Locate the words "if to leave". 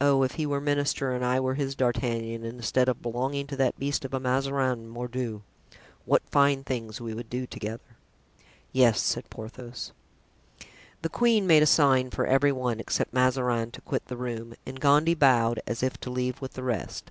15.82-16.40